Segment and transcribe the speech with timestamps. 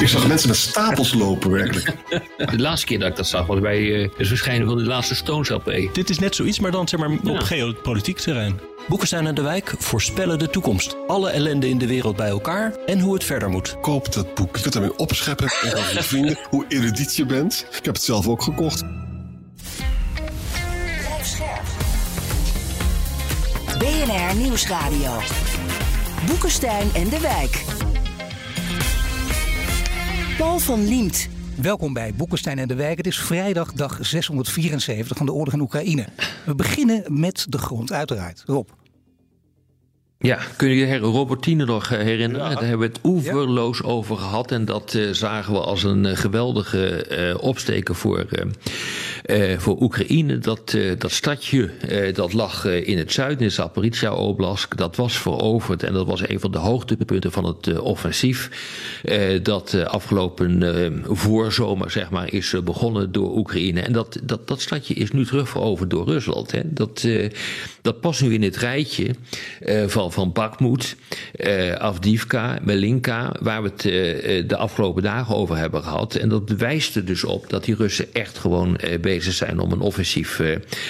[0.00, 1.94] Ik zag mensen met stapels lopen, werkelijk.
[2.50, 5.14] De laatste keer dat ik dat zag was bij uh, het verschijnen van de laatste
[5.14, 5.72] Stones LP.
[5.92, 8.60] Dit is net zoiets, maar dan zeg maar op geopolitiek terrein.
[8.88, 10.96] Boekenstein en de Wijk voorspellen de toekomst.
[11.06, 13.80] Alle ellende in de wereld bij elkaar en hoe het verder moet.
[13.80, 14.56] Koop dat boek.
[14.56, 17.66] Je kunt ermee opscheppen en over je vrienden hoe erudiet je bent.
[17.70, 18.84] Ik heb het zelf ook gekocht.
[23.78, 25.18] BNR Nieuwsradio.
[26.26, 27.64] Boekenstein en de Wijk.
[30.38, 31.28] Paul van Liemt.
[31.60, 32.96] Welkom bij Boekenstein en de Wijk.
[32.96, 36.06] Het is vrijdag dag 674 van de oorlog in Oekraïne.
[36.44, 38.42] We beginnen met de grond, uiteraard.
[38.46, 38.68] Rob.
[40.18, 42.50] Ja, kun je je Robertine nog eh, herinneren?
[42.50, 44.50] Daar hebben we het oeverloos over gehad.
[44.50, 48.26] En dat uh, zagen we als een uh, geweldige uh, opsteken voor,
[49.56, 50.38] voor Oekraïne.
[50.38, 51.70] Dat, dat stadje,
[52.14, 54.76] dat lag in het zuiden, in Zaporizhia Oblast.
[54.76, 58.50] Dat was veroverd en dat was een van de hoogtepunten van het offensief.
[59.42, 63.80] dat afgelopen voorzomer, zeg maar, is begonnen door Oekraïne.
[63.80, 66.50] En dat, dat, dat stadje is nu terugveroverd door Rusland.
[66.50, 66.60] Hè.
[66.64, 67.08] Dat,
[67.82, 69.14] dat past nu in het rijtje
[69.86, 70.96] van van Bakhmut,
[71.78, 73.82] Avdivka, Melinka, waar we het
[74.48, 76.14] de afgelopen dagen over hebben gehad.
[76.14, 79.72] En dat wijst er dus op dat die Russen echt gewoon uh, bezig zijn om
[79.72, 80.40] een offensief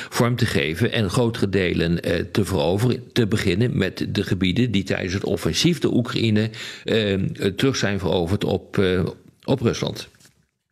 [0.09, 2.01] vorm te geven en grotere delen
[2.33, 3.13] te veroveren.
[3.13, 6.51] Te beginnen met de gebieden die tijdens het offensief de Oekraïne
[7.57, 8.83] terug zijn veroverd op,
[9.45, 10.09] op Rusland.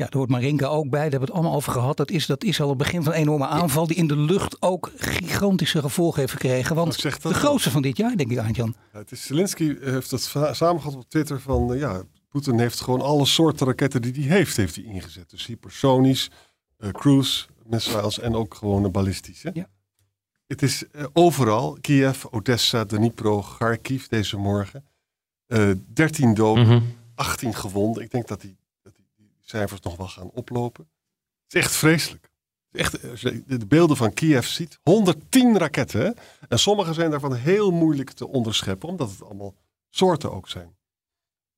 [0.01, 1.01] Ja, daar hoort Marinka ook bij.
[1.01, 1.97] Daar hebben we het allemaal over gehad.
[1.97, 4.63] Dat is, dat is al het begin van een enorme aanval die in de lucht
[4.63, 6.77] ook gigantische gevolgen heeft gekregen.
[6.77, 8.75] Want de grootste van dit jaar, denk ik, Aantjan.
[8.93, 13.27] Ja, het is Zelensky heeft het samengevat op Twitter van, ja, Poetin heeft gewoon alle
[13.27, 15.31] soorten raketten die hij heeft, heeft hij ingezet.
[15.31, 16.37] Dus hypersonisch, uh,
[16.91, 19.51] cruise missiles en ook gewone ballistische.
[19.55, 19.69] Ja.
[20.47, 24.85] Het is uh, overal, Kiev, Odessa, Dnipro, Kharkiv deze morgen.
[25.47, 26.97] Uh, 13 doden, mm -hmm.
[27.15, 28.03] 18 gewonden.
[28.03, 28.57] Ik denk dat die
[29.41, 30.89] cijfers nog wel gaan oplopen.
[31.45, 32.31] Het is echt vreselijk.
[32.73, 36.01] Echt, als je de beelden van Kiev ziet, 110 raketten.
[36.01, 36.11] Hè?
[36.49, 39.55] En sommige zijn daarvan heel moeilijk te onderscheppen, omdat het allemaal
[39.89, 40.77] soorten ook zijn.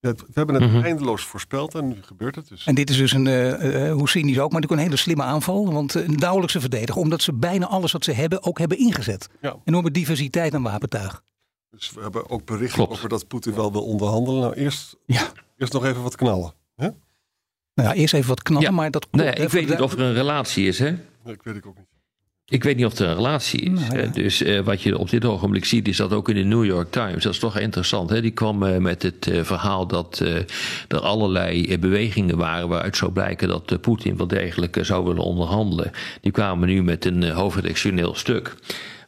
[0.02, 0.82] We hebben het mhm.
[0.82, 2.66] eindeloos voorspeld en nu gebeurt het dus.
[2.66, 5.72] En dit is dus een, uh, hoe cynisch ook, maar natuurlijk een hele slimme aanval.
[5.72, 9.28] Want uh, nauwelijks te verdedigen, omdat ze bijna alles wat ze hebben ook hebben ingezet.
[9.40, 9.56] Ja.
[9.64, 11.22] Enorme diversiteit aan wapentuig.
[11.70, 14.40] Dus we hebben ook berichten over dat Poetin wel wil onderhandelen.
[14.40, 15.32] Nou, eerst, ja.
[15.56, 16.52] eerst nog even wat knallen.
[16.74, 16.88] Hè?
[17.74, 19.24] Nou ja, eerst even wat knallen, maar dat klopt.
[19.24, 20.90] Nee, ik weet niet of er een relatie is, hè?
[21.24, 21.91] Nee, ik weet ik ook niet.
[22.48, 23.80] Ik weet niet of er een relatie is.
[23.80, 24.06] Nou, ja.
[24.06, 26.90] Dus uh, wat je op dit ogenblik ziet, is dat ook in de New York
[26.90, 27.22] Times.
[27.22, 28.10] Dat is toch interessant.
[28.10, 28.20] Hè?
[28.20, 30.18] Die kwam uh, met het uh, verhaal dat
[30.88, 35.90] er allerlei bewegingen waren waaruit zou blijken dat Poetin wel degelijk zou willen onderhandelen.
[36.20, 38.54] Die kwamen nu met een hoofdredactioneel stuk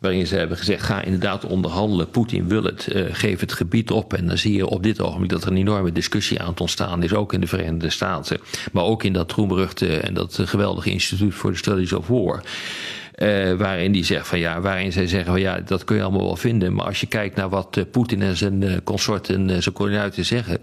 [0.05, 2.11] waarin ze hebben gezegd: ga inderdaad onderhandelen.
[2.11, 4.15] Poetin wil het, uh, geef het gebied op.
[4.15, 7.03] En dan zie je op dit ogenblik dat er een enorme discussie aan het ontstaan
[7.03, 8.39] is, ook in de Verenigde Staten,
[8.73, 12.43] maar ook in dat roemberuchte en dat geweldige instituut voor de Studies of War.
[13.17, 16.25] Uh, waarin die zegt van ja, waarin zij zeggen van ja, dat kun je allemaal
[16.25, 16.75] wel vinden.
[16.75, 20.25] Maar als je kijkt naar wat uh, Poetin en zijn uh, consorten en zijn kolonialiteiten
[20.25, 20.59] zeggen,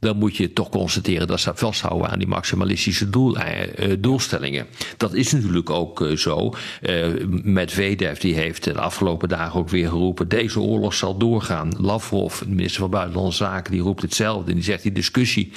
[0.00, 3.36] dan moet je toch constateren dat ze vasthouden aan die maximalistische doel,
[3.98, 4.66] doelstellingen.
[4.96, 6.54] Dat is natuurlijk ook zo.
[7.42, 11.72] met Vedev, die heeft de afgelopen dagen ook weer geroepen, deze oorlog zal doorgaan.
[11.78, 14.50] Lavrov, de minister van Buitenlandse Zaken, die roept hetzelfde.
[14.50, 15.52] En die zegt die discussie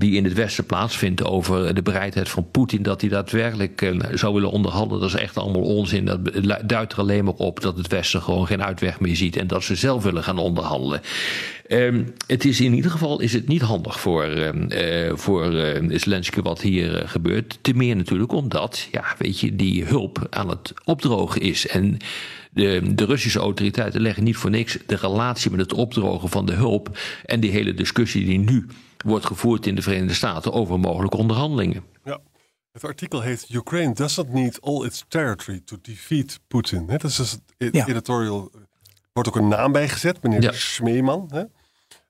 [0.00, 4.34] die in het Westen plaatsvindt over de bereidheid van Poetin dat hij daadwerkelijk uh, zou
[4.34, 5.00] willen onderhandelen.
[5.00, 6.04] Dat is echt allemaal onzin.
[6.04, 6.18] Dat
[6.64, 9.62] duidt er alleen maar op dat het Westen gewoon geen uitweg meer ziet en dat
[9.62, 11.00] ze zelf willen gaan onderhandelen.
[11.68, 16.40] Um, het is in ieder geval is het niet handig voor, uh, voor uh, Zelensky
[16.40, 17.58] wat hier gebeurt.
[17.60, 21.66] Ten meer natuurlijk omdat, ja, weet je, die hulp aan het opdrogen is.
[21.66, 21.96] En
[22.50, 26.52] de, de, Russische autoriteiten leggen niet voor niks de relatie met het opdrogen van de
[26.52, 28.66] hulp en die hele discussie die nu
[29.02, 31.84] wordt gevoerd in de Verenigde Staten over mogelijke onderhandelingen.
[32.04, 32.20] Ja.
[32.72, 36.86] Het artikel heet Ukraine doesn't need all its territory to defeat Putin.
[36.86, 38.50] Dat is dus het editorial.
[39.12, 40.52] Wordt ook een naam bijgezet, meneer ja.
[40.52, 41.30] Schmeeman.
[41.32, 41.44] Hè?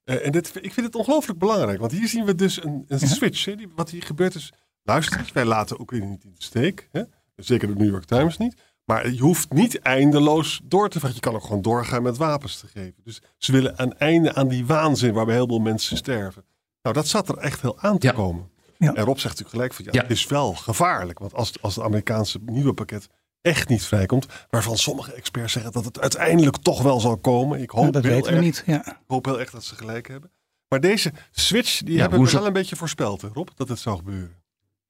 [0.04, 2.98] Uh, en dit, ik vind het ongelooflijk belangrijk, want hier zien we dus een, een
[2.98, 3.44] switch.
[3.44, 3.56] Hè?
[3.56, 4.52] Die, wat hier gebeurt is,
[4.82, 6.88] luister, wij laten Oekraïne niet in de steek.
[6.92, 7.02] Hè?
[7.36, 8.54] Zeker de New York Times niet.
[8.84, 11.16] Maar je hoeft niet eindeloos door te vragen.
[11.16, 12.94] Je kan ook gewoon doorgaan met wapens te geven.
[13.04, 16.44] Dus ze willen een einde aan die waanzin waarbij heel veel mensen sterven.
[16.82, 18.12] Nou, dat zat er echt heel aan te ja.
[18.12, 18.50] komen.
[18.78, 18.94] Ja.
[18.94, 21.18] En Rob zegt natuurlijk gelijk van ja, ja, het is wel gevaarlijk.
[21.18, 23.08] Want als, als het Amerikaanse nieuwe pakket
[23.40, 24.26] echt niet vrijkomt.
[24.50, 27.60] Waarvan sommige experts zeggen dat het uiteindelijk toch wel zal komen.
[27.60, 28.62] Ik hoop, dat heel, weten erg, we niet.
[28.66, 28.86] Ja.
[28.86, 30.30] ik hoop heel erg dat ze gelijk hebben.
[30.68, 33.96] Maar deze switch, die hebben we wel een beetje voorspeld, hè, Rob, dat het zou
[33.96, 34.39] gebeuren.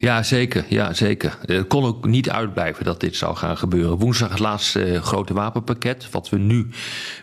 [0.01, 0.65] Ja, zeker.
[0.69, 1.39] Ja, zeker.
[1.47, 3.99] Het kon ook niet uitblijven dat dit zou gaan gebeuren.
[3.99, 6.11] Woensdag het laatste uh, grote wapenpakket.
[6.11, 6.67] Wat we nu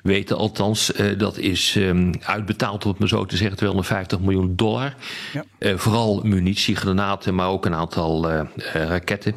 [0.04, 4.56] weten, althans, uh, dat is um, uitbetaald, om het maar zo te zeggen, 250 miljoen
[4.56, 4.96] dollar.
[5.34, 5.44] Ja.
[5.60, 8.32] Uh, vooral munitie, granaten, maar ook een aantal
[8.74, 9.36] raketten.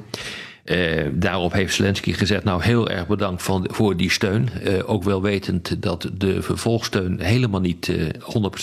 [0.71, 4.49] Uh, daarop heeft Zelensky gezegd: Nou, heel erg bedankt van, voor die steun.
[4.65, 8.09] Uh, ook wel wetend dat de vervolgsteun helemaal niet uh,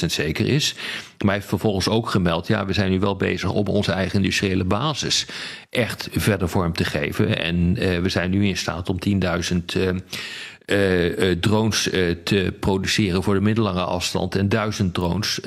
[0.04, 0.74] 100% zeker is.
[0.76, 4.16] Maar hij heeft vervolgens ook gemeld: Ja, we zijn nu wel bezig om onze eigen
[4.16, 5.26] industriële basis
[5.70, 7.40] echt verder vorm te geven.
[7.40, 9.66] En we zijn nu in staat om 10.000
[10.72, 15.40] uh, drones uh, te produceren voor de middellange afstand en duizend drones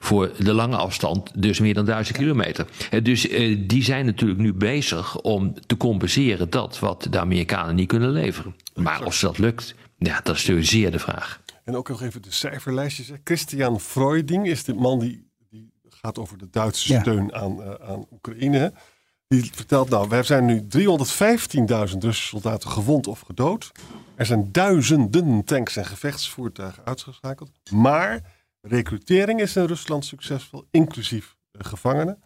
[0.00, 2.66] voor de lange afstand, dus meer dan duizend kilometer.
[3.02, 3.28] dus
[3.58, 8.54] die zijn natuurlijk nu bezig om te compenseren dat wat de Amerikanen niet kunnen leveren.
[8.74, 11.40] Maar of dat lukt, ja, dat is natuurlijk zeer de vraag.
[11.64, 13.10] En ook nog even de cijferlijstjes.
[13.24, 17.00] Christian Freuding is de man die, die gaat over de Duitse ja.
[17.00, 18.72] steun aan, aan Oekraïne.
[19.28, 20.66] Die vertelt, nou, wij zijn nu 315.000
[21.98, 23.72] Russische soldaten gewond of gedood.
[24.14, 27.50] Er zijn duizenden tanks en gevechtsvoertuigen uitgeschakeld.
[27.70, 28.20] Maar
[28.60, 32.22] recrutering is in Rusland succesvol, inclusief gevangenen.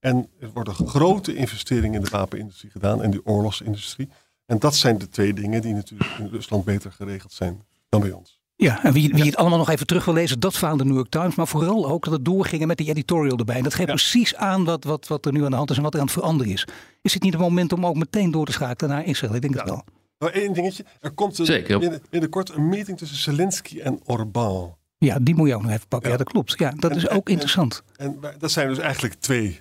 [0.00, 4.08] En er worden grote investeringen in de wapenindustrie gedaan en de oorlogsindustrie.
[4.46, 8.12] En dat zijn de twee dingen die natuurlijk in Rusland beter geregeld zijn dan bij
[8.12, 8.41] ons.
[8.56, 10.94] Ja, en wie, wie het allemaal nog even terug wil lezen, dat verhaal de New
[10.94, 11.34] York Times.
[11.34, 13.56] Maar vooral ook dat het doorgingen met die editorial erbij.
[13.56, 13.94] En dat geeft ja.
[13.94, 16.06] precies aan wat, wat, wat er nu aan de hand is en wat er aan
[16.06, 16.66] het veranderen is.
[17.02, 19.34] Is het niet het moment om ook meteen door te schakelen naar Israël?
[19.34, 19.60] Ik denk ja.
[19.60, 19.84] het wel.
[20.18, 20.84] Maar één dingetje.
[21.00, 21.78] Er komt een, Zeker.
[21.78, 24.74] Binnen, binnenkort een meeting tussen Zelensky en Orbán.
[24.98, 26.08] Ja, die moet je ook nog even pakken.
[26.08, 26.58] Ja, ja dat klopt.
[26.58, 27.82] Ja, dat en, is ook en, interessant.
[27.96, 29.60] En, en, dat zijn dus eigenlijk twee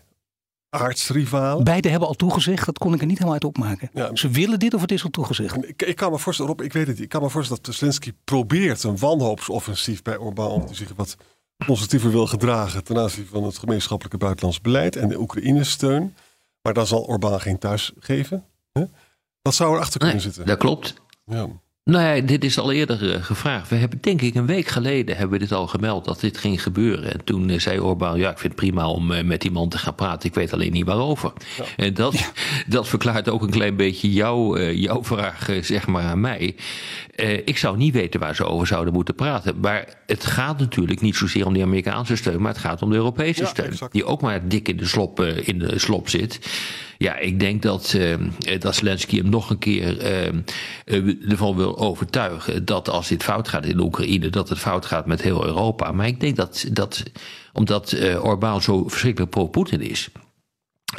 [0.72, 1.64] aardsrivalen.
[1.64, 2.66] Beide hebben al toegezegd.
[2.66, 3.90] Dat kon ik er niet helemaal uit opmaken.
[3.94, 4.16] Ja.
[4.16, 5.68] Ze willen dit of het is al toegezegd.
[5.68, 7.04] Ik, ik, kan me voorstellen, Rob, ik weet het niet.
[7.04, 11.18] Ik kan me voorstellen dat Zelensky probeert een wanhoopsoffensief bij Orbán om te zich wat
[11.66, 16.16] constructiever wil gedragen ten aanzien van het gemeenschappelijke buitenlands beleid en de Oekraïne-steun.
[16.62, 18.46] Maar dan zal Orbán geen thuis geven.
[18.72, 18.84] Hè?
[19.42, 20.46] Dat zou erachter kunnen nee, zitten.
[20.46, 20.94] Dat klopt.
[21.26, 21.48] Ja.
[21.92, 23.70] Nou ja, dit is al eerder uh, gevraagd.
[23.70, 26.64] We hebben, denk ik, een week geleden hebben we dit al gemeld dat dit ging
[26.64, 27.14] gebeuren.
[27.14, 29.70] En toen uh, zei Orbán, ja, ik vind het prima om uh, met die man
[29.70, 30.30] te gaan praten.
[30.30, 31.34] Ik weet alleen niet waarover.
[31.58, 31.64] Ja.
[31.78, 32.32] En dat, ja.
[32.68, 36.56] dat verklaart ook een klein beetje jouw, jouw vraag, zeg maar, aan mij.
[37.46, 39.60] ik zou niet weten waar ze over zouden moeten praten.
[39.60, 42.96] Maar het gaat natuurlijk niet zozeer om die Amerikaanse steun, maar het gaat om de
[42.96, 43.66] Europese Ja, steun.
[43.66, 43.94] exact.
[43.94, 46.40] Die ook maar dik in de slop, in de slop zit.
[46.98, 47.98] Ja, ik denk dat,
[48.60, 50.02] dat Zelensky hem nog een keer
[51.30, 55.22] ervan wil overtuigen dat als dit fout gaat in Oekraïne, dat het fout gaat met
[55.22, 55.92] heel Europa.
[55.92, 57.04] Maar ik denk dat, dat
[57.54, 60.10] omdat uh, Orbán zo verschrikkelijk pro-Poetin is,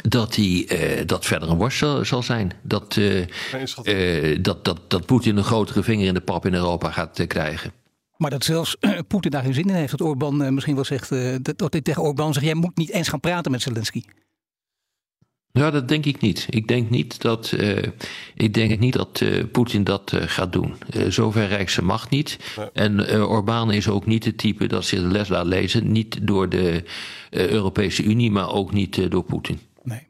[0.01, 2.51] dat hij uh, dat verder een worst zal, zal zijn.
[2.61, 3.25] Dat, uh,
[4.41, 7.71] dat, dat, dat Poetin een grotere vinger in de pap in Europa gaat uh, krijgen.
[8.17, 8.77] Maar dat zelfs
[9.07, 9.91] Poetin daar geen zin in heeft.
[9.91, 11.09] Dat Orbán misschien wel zegt,
[11.43, 14.03] dat, dat hij tegen Orbán zegt, jij moet niet eens gaan praten met Zelensky.
[15.59, 16.45] Ja, dat denk ik niet.
[16.49, 17.83] Ik denk niet dat, uh,
[18.35, 20.75] ik denk niet dat uh, Poetin dat uh, gaat doen.
[21.07, 22.37] zover reikt zijn macht niet.
[22.57, 22.69] Nee.
[22.71, 25.91] En Orbán is ook niet het type dat zich de les laat lezen.
[25.91, 26.83] Niet door de
[27.29, 29.59] Europese Unie, maar ook niet door Poetin.
[29.83, 30.07] Nee.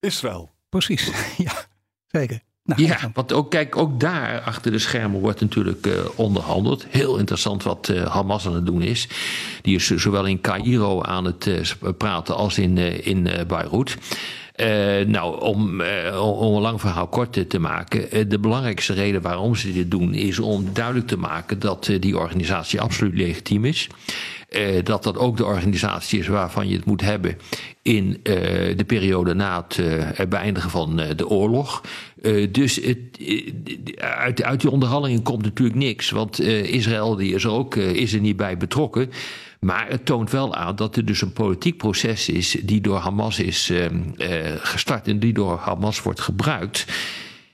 [0.00, 0.50] Israël.
[0.68, 1.10] Precies,
[1.46, 1.52] ja,
[2.06, 2.40] zeker.
[2.76, 6.86] Nou, ja, want ook, kijk, ook daar achter de schermen wordt natuurlijk uh, onderhandeld.
[6.88, 9.08] Heel interessant wat uh, Hamas aan het doen is.
[9.62, 11.60] Die is zowel in Cairo aan het uh,
[11.98, 13.96] praten als in, in Beirut.
[14.60, 18.16] Uh, nou, om, uh, om een lang verhaal kort te maken.
[18.16, 22.18] Uh, de belangrijkste reden waarom ze dit doen is om duidelijk te maken dat die
[22.18, 23.88] organisatie absoluut legitiem is.
[24.82, 27.38] Dat dat ook de organisatie is waarvan je het moet hebben
[27.82, 28.20] in
[28.76, 29.66] de periode na
[30.14, 31.82] het beëindigen van de oorlog.
[32.50, 32.98] dus het,
[33.98, 36.10] uit, uit die onderhandelingen komt natuurlijk niks.
[36.10, 39.10] Want Israël die is, er ook, is er niet bij betrokken.
[39.60, 43.38] Maar het toont wel aan dat er dus een politiek proces is die door Hamas
[43.38, 43.72] is
[44.56, 46.86] gestart en die door Hamas wordt gebruikt.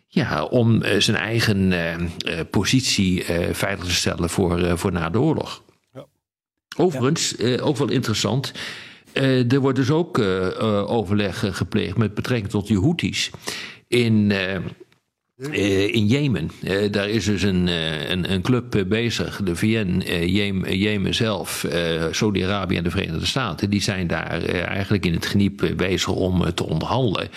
[0.09, 1.73] Ja, om zijn eigen
[2.51, 5.65] positie veilig te stellen voor, voor na de oorlog.
[6.77, 8.53] Overigens, ook wel interessant.
[9.13, 10.19] er wordt dus ook
[10.89, 13.31] overleg gepleegd met betrekking tot die Houthis
[13.89, 14.33] in.
[15.91, 16.51] In Jemen.
[16.91, 17.67] Daar is dus een,
[18.11, 21.67] een, een, club bezig, de VN, Jemen, Jemen, zelf,
[22.11, 23.71] Saudi-Arabië en de Verenigde Staten.
[23.71, 27.29] Die zijn daar eigenlijk in het geniep bezig om te onderhandelen.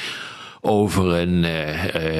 [0.61, 1.45] Over, een,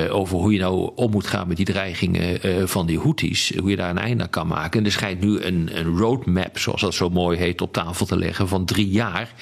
[0.10, 3.54] over hoe je nou om moet gaan met die dreigingen van die Houthis.
[3.60, 4.80] Hoe je daar een einde aan kan maken.
[4.80, 8.18] En er schijnt nu een, een roadmap, zoals dat zo mooi heet, op tafel te
[8.18, 9.34] leggen van drie jaar.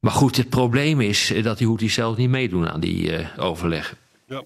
[0.00, 3.96] Maar goed, het probleem is dat die Houthis zelf niet meedoen aan die overleggen.
[4.26, 4.42] Ja.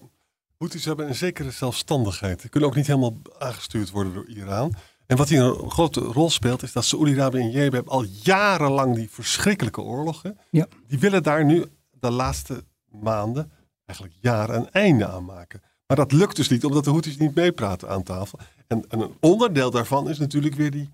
[0.57, 2.41] Houthis hebben een zekere zelfstandigheid.
[2.41, 4.73] Ze kunnen ook niet helemaal aangestuurd worden door Iran.
[5.07, 8.95] En wat hier een grote rol speelt, is dat Saoedi-Arabië en Jemen hebben al jarenlang
[8.95, 10.37] die verschrikkelijke oorlogen.
[10.49, 10.67] Ja.
[10.87, 11.65] Die willen daar nu
[11.99, 12.63] de laatste
[13.01, 13.51] maanden,
[13.85, 15.61] eigenlijk jaren, een einde aan maken.
[15.87, 18.39] Maar dat lukt dus niet, omdat de Houthis niet meepraten aan tafel.
[18.67, 20.89] En, een onderdeel daarvan is natuurlijk weer die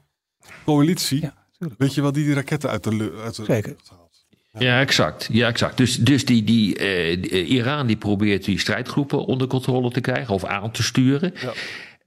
[0.66, 1.22] coalitie.
[1.22, 1.34] Ja,
[1.78, 3.76] Weet je wat die, die raketten uit de, uit de Zeker.
[3.90, 4.26] haalt?
[4.58, 4.80] Ja.
[4.80, 5.30] exact.
[5.32, 5.78] Ja, exact.
[5.78, 10.46] Dus, dus die, die, uh, Iran die probeert die strijdgroepen onder controle te krijgen of
[10.46, 11.34] aan te sturen.
[11.36, 11.54] Ja.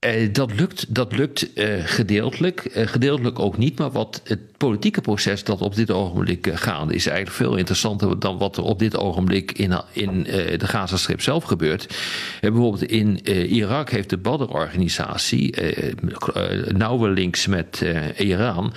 [0.04, 3.78] Uh, dat lukt, dat lukt uh, gedeeltelijk, uh, gedeeltelijk ook niet.
[3.78, 8.38] Maar wat het politieke proces dat op dit ogenblik gaande is, eigenlijk veel interessanter dan
[8.38, 10.22] wat er op dit ogenblik in, in
[10.58, 11.96] de Gazastrip zelf gebeurt.
[12.40, 15.54] bijvoorbeeld in Irak heeft de Badr-organisatie,
[16.68, 17.84] nauwe links met
[18.16, 18.72] Iran,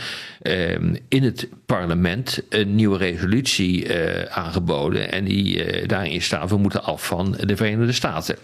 [1.08, 3.88] in het parlement een nieuwe resolutie
[4.30, 5.12] aangeboden.
[5.12, 8.36] En die daarin staat: we moeten af van de Verenigde Staten.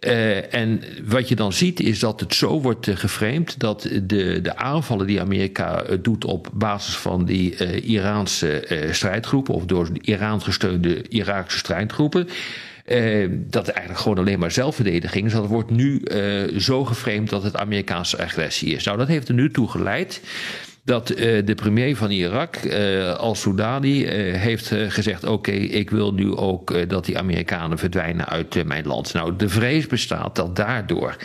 [0.00, 4.40] Uh, en wat je dan ziet is dat het zo wordt uh, geframed dat de,
[4.40, 10.42] de aanvallen die Amerika uh, doet op basis van die Iraanse strijdgroepen of door Iran
[10.42, 12.28] gesteunde Iraakse strijdgroepen.
[13.36, 15.32] dat eigenlijk gewoon alleen maar zelfverdediging is.
[15.32, 16.02] Dat wordt nu
[16.58, 18.84] zo geframed dat het Amerikaanse agressie is.
[18.84, 20.20] Nou, dat heeft er nu toe geleid
[20.86, 26.34] dat uh, de premier van Irak, uh, al-Soudani, uh, heeft gezegd: Oké, ik wil nu
[26.34, 29.12] ook dat die Amerikanen verdwijnen uit mijn land.
[29.12, 31.16] Nou, de vrees bestaat dat daardoor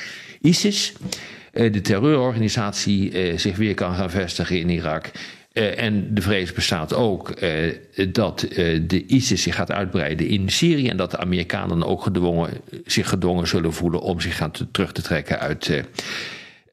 [0.41, 0.94] ISIS,
[1.51, 5.12] de terreurorganisatie, zich weer kan gaan vestigen in Irak.
[5.53, 7.39] en de vrees bestaat ook
[8.12, 8.46] dat
[8.88, 12.50] de ISIS zich gaat uitbreiden in Syrië en dat de Amerikanen ook gedwongen,
[12.86, 15.84] zich gedwongen zullen voelen om zich gaan te, terug te trekken uit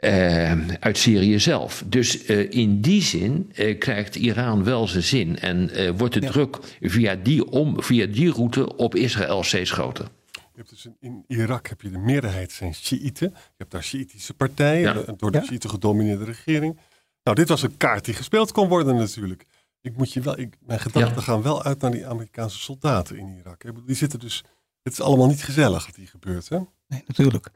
[0.00, 1.84] uh, uit Syrië zelf.
[1.86, 6.30] Dus uh, in die zin uh, krijgt Iran wel zijn zin en wordt de ja.
[6.30, 10.08] druk via die, om, via die route op Israël steeds groter.
[10.32, 13.30] Je hebt dus in Irak heb je de meerderheid zijn Shiiten.
[13.30, 15.14] Je hebt daar Shiïtische partijen, ja.
[15.16, 15.44] door de ja.
[15.44, 16.78] Shiiten gedomineerde regering.
[17.22, 19.44] Nou, dit was een kaart die gespeeld kon worden natuurlijk.
[19.80, 21.22] Ik moet je wel, ik, mijn gedachten ja.
[21.22, 23.86] gaan wel uit naar die Amerikaanse soldaten in Irak.
[23.86, 24.44] Die zitten dus,
[24.82, 26.48] het is allemaal niet gezellig wat hier gebeurt.
[26.48, 26.58] Hè?
[26.86, 27.50] Nee, natuurlijk.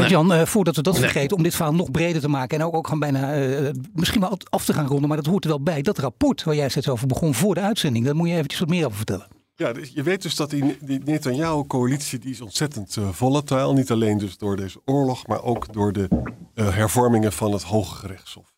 [0.00, 0.08] Nee.
[0.08, 1.02] Jan, uh, voordat we dat nee.
[1.02, 4.20] vergeten, om dit verhaal nog breder te maken en ook, ook gaan bijna uh, misschien
[4.20, 5.82] wel af te gaan ronden, maar dat hoort er wel bij.
[5.82, 8.68] Dat rapport waar jij steeds over begon voor de uitzending, daar moet je eventjes wat
[8.68, 9.26] meer over vertellen.
[9.54, 13.72] Ja, je weet dus dat die, die Netanyahu-coalitie die is ontzettend uh, volatile.
[13.72, 16.08] Niet alleen dus door deze oorlog, maar ook door de
[16.54, 18.54] hervormingen van het Hoge Gerechtshof.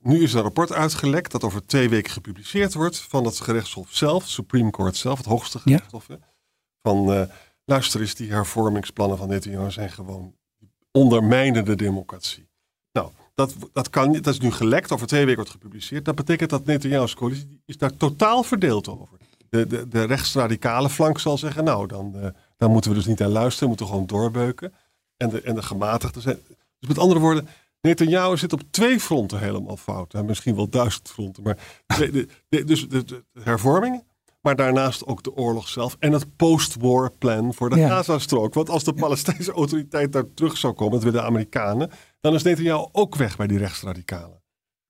[0.00, 4.28] nu is een rapport uitgelekt dat over twee weken gepubliceerd wordt van het gerechtshof zelf,
[4.28, 6.08] Supreme Court zelf, het hoogste gerechtshof.
[6.08, 6.18] Ja.
[6.82, 7.28] Van
[7.70, 10.34] luister eens, die hervormingsplannen van Netanyahu zijn gewoon
[10.90, 12.48] ondermijnen de democratie.
[12.92, 16.04] Nou, dat, dat, kan, dat is nu gelekt, over twee weken wordt gepubliceerd.
[16.04, 19.18] Dat betekent dat Netanyahu's coalitie is daar totaal verdeeld over.
[19.48, 23.22] De, de, de rechtsradicale flank zal zeggen, nou, dan, uh, dan moeten we dus niet
[23.22, 24.72] aan luisteren, moeten gewoon doorbeuken.
[25.16, 26.38] En de, en de gematigden zijn...
[26.78, 27.48] Dus met andere woorden,
[27.80, 30.12] Netanyahu zit op twee fronten helemaal fout.
[30.12, 31.58] Misschien wel duizend fronten, maar
[32.48, 34.02] dus de, hervorming
[34.40, 37.88] maar daarnaast ook de oorlog zelf en het post-war plan voor de ja.
[37.88, 38.54] Gazastrook.
[38.54, 42.42] Want als de Palestijnse autoriteit daar terug zou komen, dat willen de Amerikanen, dan is
[42.42, 44.42] Netanyahu ook weg bij die rechtsradicalen.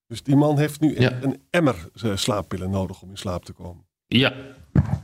[0.07, 1.19] Dus die man heeft nu ja.
[1.23, 3.85] een, emmer eh, slaappillen nodig om in slaap te komen.
[4.07, 4.35] Ja,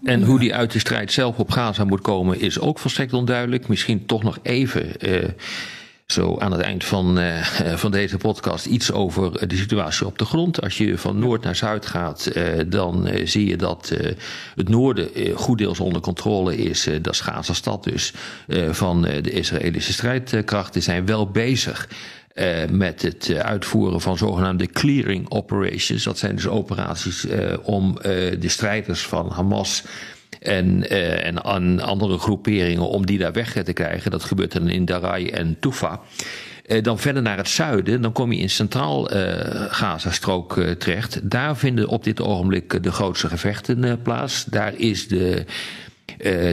[0.02, 3.68] en hoe die uit de strijd zelf op Gaza moet komen is ook volstrekt onduidelijk.
[3.68, 5.08] Misschien toch nog even...
[5.08, 5.28] Uh,
[6.06, 7.40] zo aan het eind van, uh,
[7.76, 10.62] van deze podcast iets over de situatie op de grond.
[10.62, 13.92] Als je van noord naar zuid gaat, uh, dan uh, zie je dat
[14.54, 16.88] het noorden goed deels onder controle is.
[17.02, 18.12] dat is Gaza-stad dus,
[18.70, 21.88] van de Israëlische strijdkrachten zijn wel bezig.
[22.34, 26.04] Uh, met het uitvoeren van zogenaamde clearing operations.
[26.04, 27.94] Dat zijn dus operaties uh, om
[28.38, 29.82] de strijders van Hamas
[30.46, 34.10] en, uh, en aan andere groeperingen om die daar weg te krijgen.
[34.10, 36.00] Dat gebeurt dan in Darai en Tufa.
[36.66, 39.22] Uh, dan verder naar het zuiden, dan kom je in Centraal uh,
[39.68, 41.30] Gazastrook uh, terecht.
[41.30, 44.44] Daar vinden op dit ogenblik de grootste gevechten plaats.
[44.44, 45.44] Daar is de,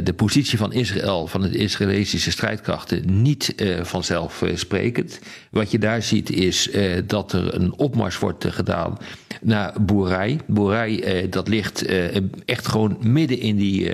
[0.03, 5.19] de positie van Israël, van de Israëlische strijdkrachten, niet vanzelfsprekend.
[5.51, 6.69] Wat je daar ziet is
[7.05, 8.97] dat er een opmars wordt gedaan
[9.43, 10.39] naar Boerij.
[10.47, 12.15] Boerij, uh, dat ligt uh,
[12.45, 13.91] echt gewoon midden in die,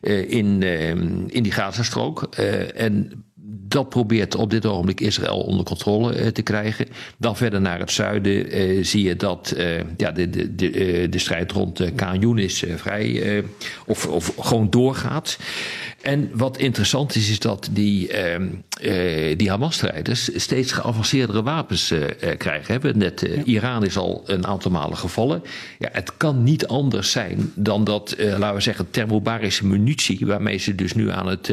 [0.00, 0.62] uh, in,
[1.32, 2.22] in die Gazastrook.
[2.74, 3.24] en
[3.68, 6.86] dat probeert op dit ogenblik Israël onder controle te krijgen.
[7.18, 9.54] Dan verder naar het zuiden zie je dat
[9.96, 13.44] ja, de, de, de, de strijd rond uh, Khan Yunis vrij
[13.86, 15.38] of, of gewoon doorgaat.
[16.06, 22.04] En wat interessant is, is dat die, eh, die Hamas-strijders steeds geavanceerdere wapens uh,
[22.38, 22.72] krijgen.
[22.72, 25.42] Hebben net, Iran is al een aantal malen gevallen.
[25.78, 30.74] Ja, het kan niet anders zijn dan dat, laten we zeggen, thermobarische munitie, waarmee ze
[30.74, 31.52] dus nu aan het,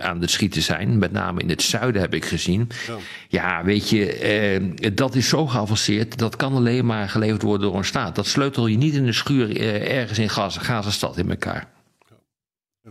[0.00, 2.68] aan het schieten zijn, met name in het zuiden heb ik gezien.
[2.86, 2.96] Ja,
[3.28, 7.84] ja weet je, dat is zo geavanceerd, dat kan alleen maar geleverd worden door een
[7.84, 8.14] staat.
[8.14, 9.60] Dat sleutel je niet in de schuur
[9.90, 11.72] ergens in Gaza, Gazastad in elkaar.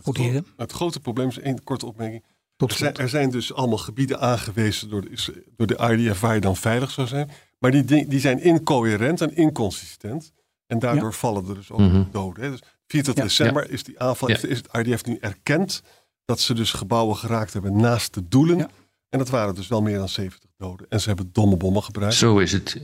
[0.02, 2.24] Het, het grote probleem is één korte opmerking.
[2.58, 6.42] Er zijn, er zijn, dus allemaal gebieden aangewezen door de, door de IDF waar je
[6.42, 7.30] dan veilig zou zijn.
[7.60, 10.32] Maar die, die zijn incoherent en inconsistent.
[10.68, 12.04] En daardoor vallen er dus ook mhm.
[12.12, 12.44] doden.
[12.44, 12.50] Hè.
[12.50, 15.82] Dus 24 december is die aanval, is, is, het IDF nu erkend
[16.26, 18.70] dat ze dus gebouwen geraakt hebben naast de doelen.
[19.10, 20.86] En dat waren dus wel meer dan 70 doden.
[20.90, 22.16] En ze hebben domme bommen gebruikt.
[22.16, 22.82] Zo is het.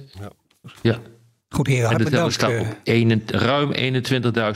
[0.81, 0.99] Ja.
[1.55, 3.73] Goed, heren, staat op een, ruim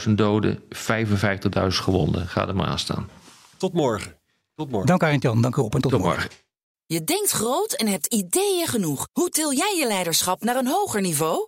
[0.07, 2.27] 21.000 doden, 55.000 gewonden.
[2.27, 3.09] Ga er maar aan staan.
[3.57, 4.19] Tot morgen.
[4.55, 4.87] Tot morgen.
[4.87, 6.19] Dank Arend Jan, dank u op en tot, tot morgen.
[6.19, 6.37] morgen.
[6.85, 9.07] Je denkt groot en hebt ideeën genoeg.
[9.11, 11.47] Hoe til jij je leiderschap naar een hoger niveau?